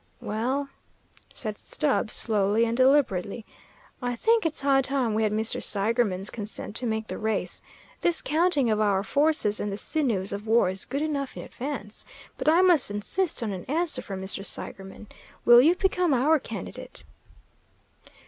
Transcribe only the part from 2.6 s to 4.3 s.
and deliberately, "I